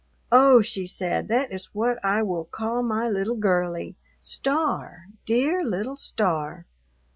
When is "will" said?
2.23-2.45